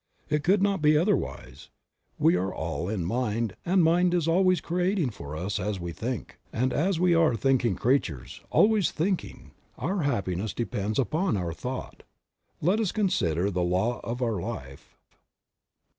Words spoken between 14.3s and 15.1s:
life.